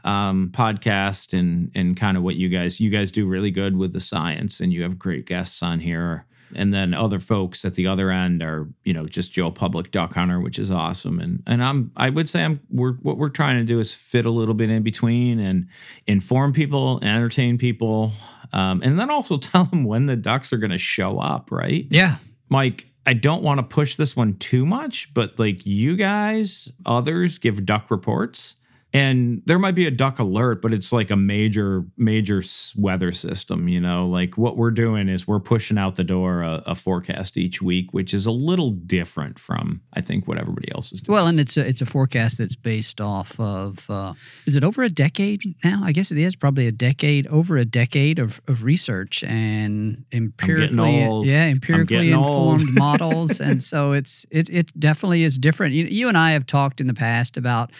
[0.04, 3.92] um, podcast and and kind of what you guys you guys do really good with
[3.92, 6.26] the science, and you have great guests on here.
[6.54, 10.14] And then other folks at the other end are, you know, just Joe Public Duck
[10.14, 11.18] Hunter, which is awesome.
[11.18, 14.24] And and I'm I would say I'm we're what we're trying to do is fit
[14.24, 15.66] a little bit in between and
[16.06, 18.12] inform people, entertain people,
[18.52, 21.86] um, and then also tell them when the ducks are going to show up, right?
[21.90, 22.16] Yeah.
[22.48, 27.38] Mike, I don't want to push this one too much, but like you guys, others
[27.38, 28.56] give duck reports.
[28.94, 32.42] And there might be a duck alert, but it's like a major, major
[32.74, 33.68] weather system.
[33.68, 37.36] You know, like what we're doing is we're pushing out the door a, a forecast
[37.36, 41.14] each week, which is a little different from I think what everybody else is doing.
[41.14, 44.14] Well, and it's a it's a forecast that's based off of uh,
[44.46, 45.82] is it over a decade now?
[45.84, 51.28] I guess it is probably a decade over a decade of, of research and empirically
[51.28, 55.74] yeah empirically informed models, and so it's it it definitely is different.
[55.74, 57.70] You, you and I have talked in the past about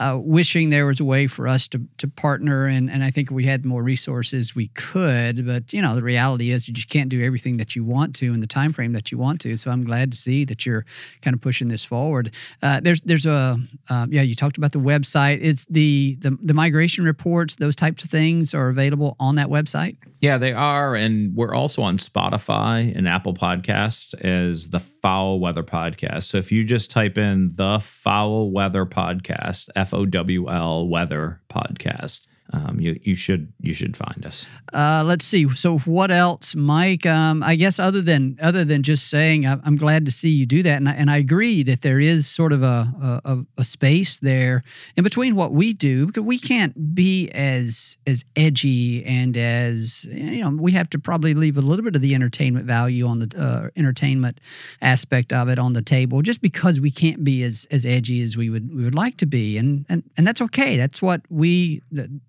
[0.00, 3.30] uh, wishing there was a way for us to to partner, and and I think
[3.30, 7.10] we had more resources we could, but you know the reality is you just can't
[7.10, 9.56] do everything that you want to in the time frame that you want to.
[9.56, 10.84] So I'm glad to see that you're
[11.20, 12.34] kind of pushing this forward.
[12.62, 13.58] Uh, there's there's a
[13.90, 15.38] uh, yeah you talked about the website.
[15.42, 19.96] It's the, the the migration reports, those types of things are available on that website.
[20.20, 20.94] Yeah, they are.
[20.94, 26.24] And we're also on Spotify and Apple Podcast as the Fowl Weather Podcast.
[26.24, 31.40] So if you just type in the Fowl Weather Podcast, F O W L Weather
[31.48, 34.46] Podcast, um, you you should you should find us.
[34.72, 35.48] Uh, let's see.
[35.50, 37.04] So what else, Mike?
[37.06, 40.46] Um, I guess other than other than just saying, I- I'm glad to see you
[40.46, 43.64] do that, and I, and I agree that there is sort of a, a a
[43.64, 44.62] space there
[44.96, 50.40] in between what we do because we can't be as as edgy and as you
[50.42, 53.32] know we have to probably leave a little bit of the entertainment value on the
[53.36, 54.40] uh, entertainment
[54.82, 58.36] aspect of it on the table just because we can't be as as edgy as
[58.36, 60.76] we would we would like to be, and and and that's okay.
[60.76, 61.82] That's what we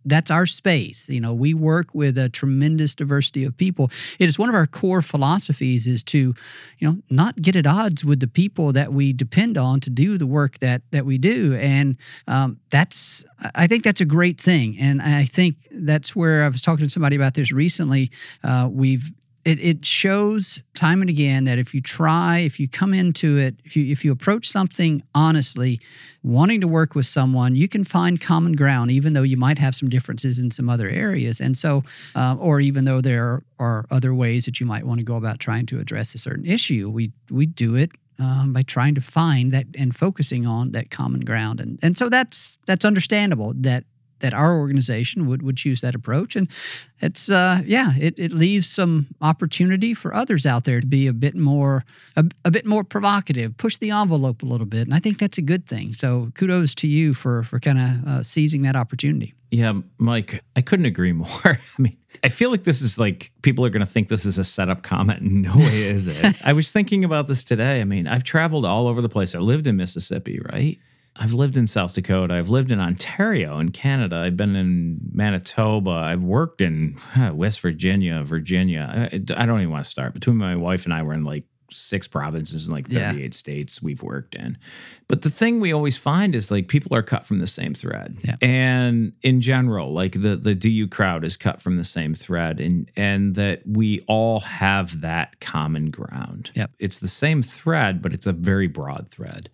[0.08, 1.10] that's our space.
[1.10, 3.92] You know, we work with a tremendous diversity of people.
[4.20, 6.34] It is one of our core philosophies is to,
[6.80, 10.18] you know, not get at odds with the people that we depend on to do
[10.18, 14.78] the work that that we do, and um, that's I think that's a great thing.
[14.80, 18.12] And I think that's where I was talking to somebody about this recently.
[18.44, 19.12] Uh, we've
[19.48, 23.56] it, it shows time and again that if you try, if you come into it,
[23.64, 25.80] if you, if you approach something honestly,
[26.22, 29.74] wanting to work with someone, you can find common ground, even though you might have
[29.74, 31.40] some differences in some other areas.
[31.40, 35.06] And so, uh, or even though there are other ways that you might want to
[35.06, 38.96] go about trying to address a certain issue, we we do it um, by trying
[38.96, 41.62] to find that and focusing on that common ground.
[41.62, 43.86] And and so that's that's understandable that
[44.20, 46.48] that our organization would would choose that approach, and
[47.00, 51.14] it's uh, yeah, it, it leaves some opportunity for others out there to be a
[51.14, 55.00] bit more a, a bit more provocative, push the envelope a little bit, and I
[55.00, 55.94] think that's a good thing.
[55.94, 59.34] So kudos to you for for kind of uh, seizing that opportunity.
[59.52, 61.28] Yeah, Mike, I couldn't agree more.
[61.46, 64.38] I mean, I feel like this is like people are going to think this is
[64.38, 65.22] a setup comment.
[65.22, 66.42] No way is it.
[66.46, 67.82] I was thinking about this today.
[67.82, 69.36] I mean, I've traveled all over the place.
[69.36, 70.80] I lived in Mississippi, right?
[71.20, 72.36] I've lived in South Dakota.
[72.36, 74.18] I've lived in Ontario in Canada.
[74.18, 75.92] I've been in Manitoba.
[75.92, 76.98] I've worked in
[77.34, 79.10] West Virginia, Virginia.
[79.12, 80.14] I, I don't even want to start.
[80.14, 83.30] Between my wife and I, we're in like six provinces and like 38 yeah.
[83.32, 84.58] states we've worked in.
[85.08, 88.18] But the thing we always find is like people are cut from the same thread.
[88.24, 88.36] Yeah.
[88.42, 92.90] And in general, like the the DU crowd is cut from the same thread and
[92.96, 96.52] and that we all have that common ground.
[96.56, 96.72] Yep.
[96.80, 99.50] It's the same thread, but it's a very broad thread.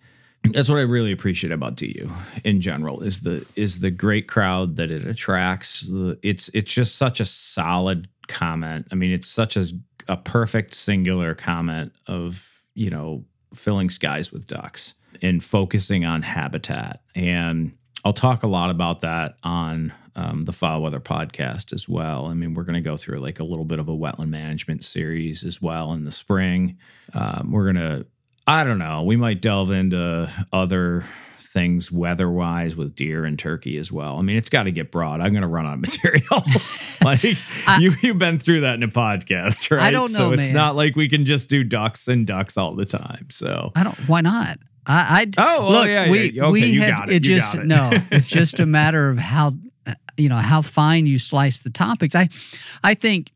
[0.51, 2.11] That's what I really appreciate about DU
[2.43, 5.89] in general is the is the great crowd that it attracts.
[6.21, 8.87] It's it's just such a solid comment.
[8.91, 9.67] I mean, it's such a
[10.07, 17.01] a perfect singular comment of you know filling skies with ducks and focusing on habitat
[17.15, 17.71] and
[18.03, 22.33] i'll talk a lot about that on um, the foul weather podcast as well i
[22.33, 25.43] mean we're going to go through like a little bit of a wetland management series
[25.43, 26.77] as well in the spring
[27.13, 28.05] um, we're going to
[28.47, 31.05] i don't know we might delve into other
[31.53, 34.17] things weather wise with deer and turkey as well.
[34.17, 35.21] I mean, it's got to get broad.
[35.21, 36.43] I'm going to run out of material.
[37.03, 39.83] like I, you, have been through that in a podcast, right?
[39.83, 40.17] I don't know.
[40.17, 40.39] So man.
[40.39, 43.27] it's not like we can just do ducks and ducks all the time.
[43.29, 43.97] So I don't.
[44.09, 44.57] Why not?
[44.85, 45.87] I, I oh well, look.
[45.87, 46.43] Yeah, we yeah.
[46.43, 47.15] Okay, we you have got it.
[47.17, 47.65] it just it.
[47.65, 47.91] no.
[48.11, 49.53] It's just a matter of how
[50.17, 52.15] you know how fine you slice the topics.
[52.15, 52.29] I
[52.83, 53.31] I think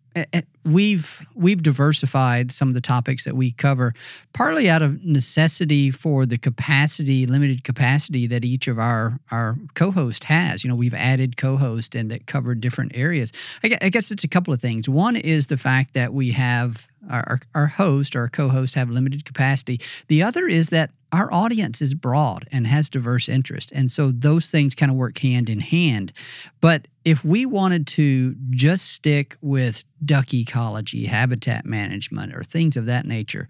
[0.66, 3.94] we've we've diversified some of the topics that we cover
[4.34, 10.26] partly out of necessity for the capacity limited capacity that each of our our co-host
[10.26, 10.64] has.
[10.64, 13.32] You know we've added co-host and that cover different areas.
[13.64, 14.90] I guess it's a couple of things.
[14.90, 19.26] One is the fact that we have our, our host or our co-host have limited
[19.26, 24.12] capacity the other is that our audience is broad and has diverse interest and so
[24.12, 26.12] those things kind of work hand in hand
[26.60, 32.86] but if we wanted to just stick with duck ecology, habitat management, or things of
[32.88, 33.48] that nature,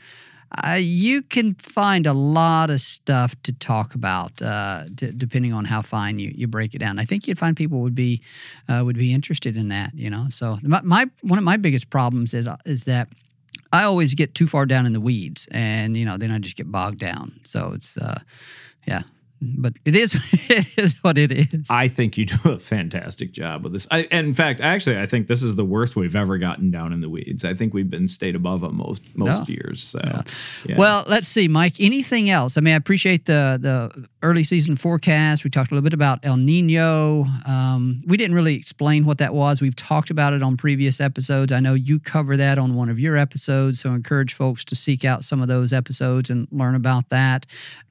[0.64, 5.66] uh, you can find a lot of stuff to talk about, uh, t- depending on
[5.66, 7.00] how fine you, you break it down.
[7.00, 8.22] I think you'd find people would be
[8.70, 9.92] uh, would be interested in that.
[9.96, 13.10] You know, so my, my one of my biggest problems is is that
[13.72, 16.56] I always get too far down in the weeds, and you know, then I just
[16.56, 17.40] get bogged down.
[17.44, 18.20] So it's uh,
[18.88, 19.04] yeah,
[19.42, 20.16] but it is
[20.50, 21.68] it is what it is.
[21.70, 23.88] I think you do a fantastic job with this.
[23.92, 27.02] I, in fact, actually, I think this is the worst we've ever gotten down in
[27.02, 27.46] the weeds.
[27.46, 29.54] I think we've been stayed above them most most no.
[29.54, 29.84] years.
[29.84, 30.22] So, yeah.
[30.66, 30.76] Yeah.
[30.78, 31.80] well, let's see, Mike.
[31.80, 32.58] Anything else?
[32.58, 35.44] I mean, I appreciate the the early season forecast.
[35.44, 37.26] We talked a little bit about El Nino.
[37.48, 39.62] Um, we didn't really explain what that was.
[39.62, 41.52] We've talked about it on previous episodes.
[41.52, 44.76] I know you cover that on one of your episodes, so I encourage folks to
[44.76, 47.46] seek out some of those episodes and learn about that.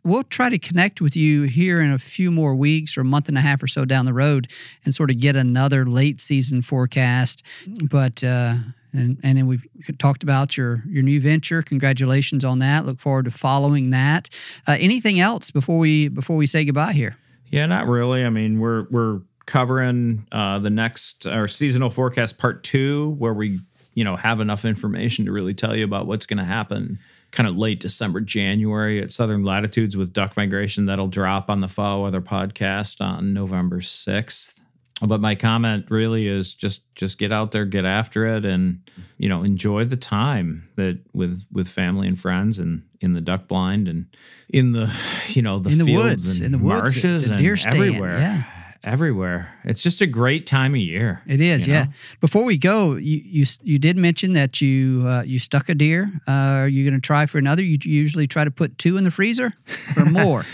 [0.04, 3.28] We'll try to connect with you here in a few more weeks or a month
[3.28, 4.48] and a half or so down the road
[4.84, 7.42] and sort of get another late season forecast.
[7.90, 8.56] But uh,
[8.92, 9.66] and and then we've
[9.98, 11.62] talked about your your new venture.
[11.62, 12.86] Congratulations on that.
[12.86, 14.28] Look forward to following that.
[14.66, 17.16] Uh, anything else before we before we say goodbye here?
[17.48, 18.24] Yeah, not really.
[18.24, 23.60] I mean, we're we're covering uh, the next our seasonal forecast part two, where we
[23.94, 26.98] you know have enough information to really tell you about what's going to happen
[27.36, 30.86] kind of late December, January at Southern Latitudes with duck migration.
[30.86, 34.54] That'll drop on the FowlWeather podcast on November 6th.
[35.02, 38.80] But my comment really is just just get out there, get after it, and
[39.18, 43.46] you know enjoy the time that with with family and friends and in the duck
[43.46, 44.06] blind and
[44.48, 44.90] in the
[45.28, 48.18] you know the in the fields woods, and in the marshes woods, the, and everywhere.
[48.18, 48.55] Yeah
[48.86, 49.52] everywhere.
[49.64, 51.20] It's just a great time of year.
[51.26, 51.84] It is, yeah.
[51.84, 51.90] Know?
[52.20, 56.10] Before we go, you you you did mention that you uh, you stuck a deer.
[56.26, 57.62] Uh, are you going to try for another?
[57.62, 59.52] You usually try to put two in the freezer
[59.96, 60.46] or more.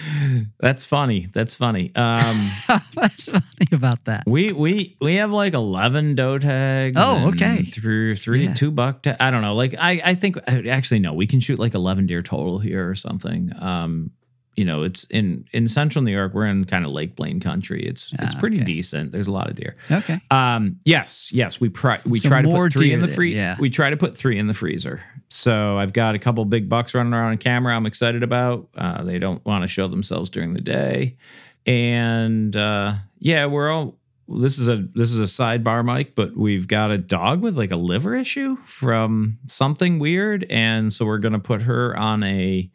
[0.59, 1.29] That's funny.
[1.33, 1.95] That's funny.
[1.95, 2.51] Um,
[2.95, 4.25] What's funny about that?
[4.27, 6.97] We we we have like eleven doe tags.
[6.99, 7.62] Oh, okay.
[7.64, 8.55] Through three yeah.
[8.55, 9.03] two buck.
[9.03, 9.55] Ta- I don't know.
[9.55, 11.12] Like I I think actually no.
[11.12, 13.53] We can shoot like eleven deer total here or something.
[13.59, 14.11] Um,
[14.55, 16.35] you know, it's in in central New York.
[16.35, 17.85] We're in kind of Lake Blaine country.
[17.87, 18.67] It's it's ah, pretty okay.
[18.67, 19.12] decent.
[19.12, 19.77] There's a lot of deer.
[19.91, 20.21] Okay.
[20.31, 20.79] Um.
[20.85, 21.33] Yes.
[21.33, 21.61] Yes.
[21.61, 23.37] We pri- we Some try to put three in the freezer.
[23.37, 23.57] Yeah.
[23.59, 25.03] We try to put three in the freezer.
[25.31, 27.75] So I've got a couple big bucks running around on camera.
[27.75, 28.69] I'm excited about.
[28.77, 31.17] Uh, they don't want to show themselves during the day,
[31.65, 33.97] and uh, yeah, we're all.
[34.29, 37.71] This is a this is a sidebar, Mike, but we've got a dog with like
[37.71, 42.71] a liver issue from something weird, and so we're gonna put her on a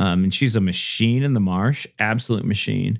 [0.00, 2.98] um, and she's a machine in the marsh, absolute machine.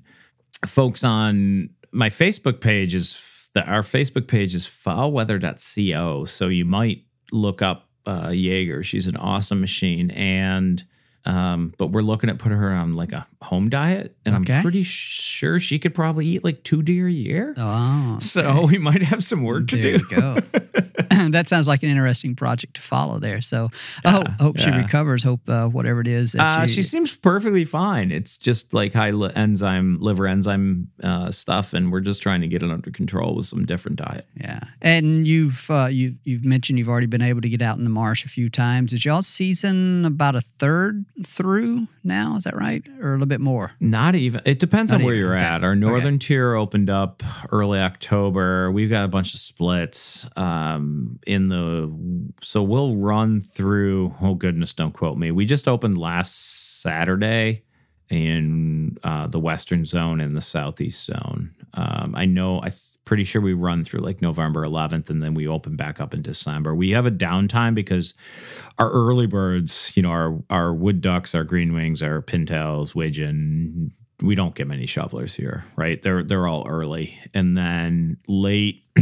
[0.66, 6.24] Folks on my Facebook page is the, our Facebook page is fowlweather.co.
[6.26, 8.82] So you might look up uh, Jaeger.
[8.82, 10.84] She's an awesome machine, and
[11.26, 14.54] um, but we're looking at putting her on like a home diet, and Okay.
[14.54, 17.54] I'm pretty sure she could probably eat like two deer a year.
[17.58, 20.00] Oh, So we might have some work to do.
[21.32, 23.40] that sounds like an interesting project to follow there.
[23.40, 23.70] So
[24.04, 25.22] I hope, hope she recovers.
[25.22, 26.34] Hope uh, whatever it is.
[26.34, 28.10] Uh, you- she seems perfectly fine.
[28.12, 32.48] It's just like high li- enzyme, liver enzyme uh, stuff, and we're just trying to
[32.48, 34.26] get it under control with some different diet.
[34.36, 37.84] Yeah, and you've uh, you you've mentioned you've already been able to get out in
[37.84, 38.92] the marsh a few times.
[38.92, 42.36] Is y'all season about a third through now?
[42.36, 43.72] Is that right, or a little bit more?
[43.80, 44.40] Not even.
[44.44, 45.44] It depends Not on where even, you're okay.
[45.44, 45.64] at.
[45.64, 48.70] Our northern tier opened up early October.
[48.70, 51.92] We've got a bunch of splits um, in the.
[52.42, 54.14] So we'll run through.
[54.20, 55.30] Oh goodness, don't quote me.
[55.30, 57.64] We just opened last Saturday
[58.08, 61.54] in uh, the western zone and the southeast zone.
[61.74, 62.60] Um, I know.
[62.60, 62.72] I'm
[63.04, 66.22] pretty sure we run through like November 11th, and then we open back up in
[66.22, 66.74] December.
[66.74, 68.14] We have a downtime because
[68.78, 73.92] our early birds, you know, our our wood ducks, our green wings, our pintails, widgeon,
[74.22, 76.00] we don't get many shovelers here, right?
[76.02, 78.84] They're they're all early, and then late.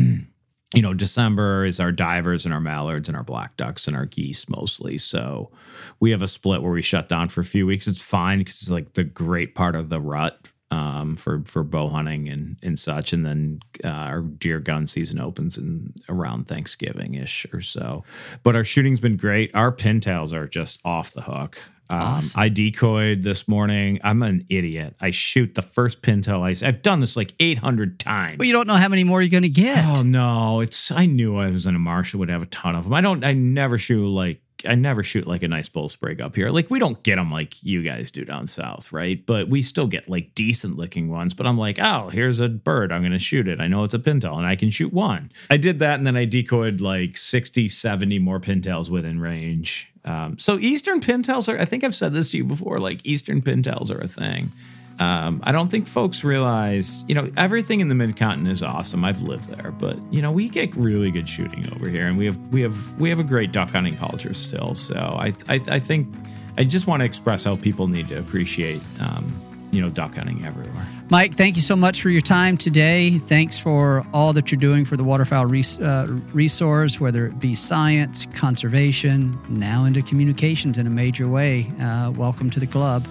[0.75, 4.05] You know, December is our divers and our mallards and our black ducks and our
[4.05, 4.99] geese mostly.
[4.99, 5.51] So
[5.99, 7.87] we have a split where we shut down for a few weeks.
[7.87, 11.89] It's fine because it's like the great part of the rut um, for for bow
[11.89, 13.12] hunting and and such.
[13.12, 18.05] And then uh, our deer gun season opens in around Thanksgiving ish or so.
[18.43, 19.51] But our shooting's been great.
[19.55, 21.59] Our pintails are just off the hook.
[21.91, 22.41] Um, Awesome.
[22.41, 23.99] I decoyed this morning.
[24.05, 24.95] I'm an idiot.
[25.01, 26.66] I shoot the first pintail I.
[26.66, 28.39] I've done this like 800 times.
[28.39, 29.99] Well, you don't know how many more you're going to get.
[29.99, 32.84] Oh no, it's I knew I was in a marshal would have a ton of
[32.84, 32.93] them.
[32.95, 36.35] I don't I never shoot like I never shoot like a nice bull sprig up
[36.35, 36.51] here.
[36.51, 39.25] Like we don't get them like you guys do down south, right?
[39.25, 41.35] But we still get like decent looking ones.
[41.35, 42.93] But I'm like, oh, here's a bird.
[42.93, 43.61] I'm going to shoot it.
[43.61, 45.31] I know it's a pintail and I can shoot one.
[45.51, 49.93] I did that and then I decoyed like 60, 70 more pintails within range.
[50.05, 51.61] Um, so eastern pintails are.
[51.61, 52.81] I think I've said this to you before.
[52.81, 54.53] Like eastern pintails are a thing.
[54.99, 59.05] Um, I don't think folks realize, you know, everything in the mid continent is awesome.
[59.05, 62.26] I've lived there, but you know, we get really good shooting over here, and we
[62.26, 64.74] have we have we have a great duck hunting culture still.
[64.74, 66.12] So I I, I think
[66.57, 69.32] I just want to express how people need to appreciate, um,
[69.71, 70.87] you know, duck hunting everywhere.
[71.11, 73.19] Mike, thank you so much for your time today.
[73.19, 77.55] Thanks for all that you're doing for the waterfowl res- uh, resource, whether it be
[77.55, 81.71] science, conservation, now into communications in a major way.
[81.81, 83.07] Uh, welcome to the club.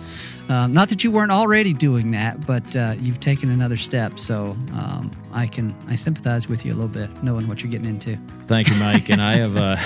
[0.49, 4.17] Um, not that you weren't already doing that, but uh, you've taken another step.
[4.17, 7.89] So um, I can I sympathize with you a little bit, knowing what you're getting
[7.89, 8.17] into.
[8.47, 9.09] Thank you, Mike.
[9.09, 9.77] and I have uh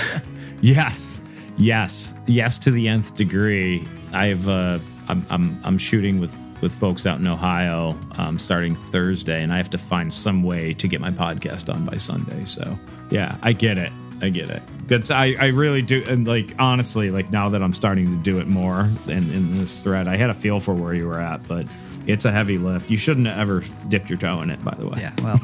[0.60, 1.20] yes,
[1.56, 3.86] yes, yes to the nth degree.
[4.12, 8.74] I have uh I'm I'm I'm shooting with with folks out in Ohio um, starting
[8.74, 12.44] Thursday, and I have to find some way to get my podcast done by Sunday.
[12.46, 12.78] So
[13.10, 13.92] yeah, I get it.
[14.22, 14.62] I get it.
[14.86, 15.10] Good.
[15.10, 16.04] I, I really do.
[16.08, 19.80] And like, honestly, like now that I'm starting to do it more in, in this
[19.80, 21.66] thread, I had a feel for where you were at, but
[22.06, 22.88] it's a heavy lift.
[22.88, 24.98] You shouldn't have ever dipped your toe in it, by the way.
[25.00, 25.40] Yeah, well,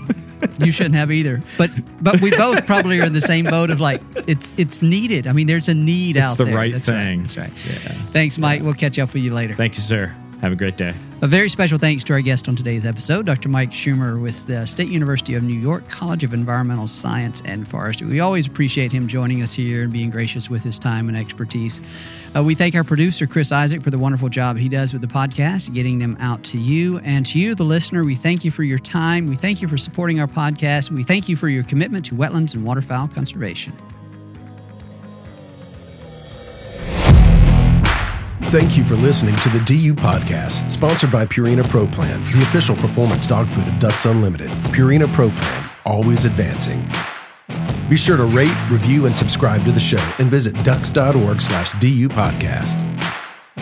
[0.61, 1.43] you shouldn't have either.
[1.57, 1.71] But
[2.03, 5.27] but we both probably are in the same boat of like it's it's needed.
[5.27, 6.55] I mean, there's a need It's out the there.
[6.57, 7.21] right That's thing.
[7.21, 7.23] Right.
[7.23, 7.53] That's right.
[7.67, 8.03] Yeah.
[8.13, 8.63] Thanks, Mike.
[8.63, 9.55] We'll catch up with you later.
[9.55, 10.15] Thank you, sir.
[10.41, 10.95] Have a great day.
[11.21, 13.49] A very special thanks to our guest on today's episode, Dr.
[13.49, 18.07] Mike Schummer with the State University of New York College of Environmental Science and Forestry.
[18.07, 21.81] We always appreciate him joining us here and being gracious with his time and expertise.
[22.37, 25.09] Uh, we thank our producer, Chris Isaac, for the wonderful job he does with the
[25.09, 26.99] podcast, getting them out to you.
[27.01, 29.27] And to you, the listener, we thank you for your time.
[29.27, 30.93] We thank you for supporting our podcast.
[30.93, 33.73] We thank you for your commitment to wetlands and waterfowl conservation.
[38.51, 42.75] Thank you for listening to the DU Podcast, sponsored by Purina Pro Plan, the official
[42.75, 44.49] performance dog food of Ducks Unlimited.
[44.73, 46.89] Purina Pro Plan, always advancing.
[47.91, 52.09] Be sure to rate, review, and subscribe to the show and visit ducks.org slash DU
[52.09, 52.83] Podcast.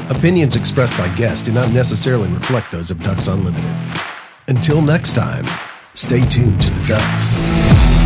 [0.08, 3.64] Opinions expressed by guests do not necessarily reflect those of Ducks Unlimited.
[4.46, 5.44] Until next time,
[5.94, 8.05] stay tuned to the Ducks.